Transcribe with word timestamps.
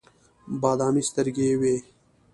بادامي 0.61 1.01
سترګې 1.09 1.45
یې 1.49 1.55
وې. 1.61 1.75